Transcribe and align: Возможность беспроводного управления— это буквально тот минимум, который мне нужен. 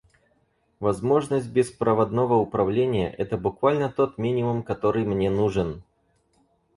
Возможность 0.79 1.51
беспроводного 1.51 2.33
управления— 2.33 3.13
это 3.19 3.37
буквально 3.37 3.87
тот 3.91 4.17
минимум, 4.17 4.63
который 4.63 5.05
мне 5.05 5.29
нужен. 5.29 5.83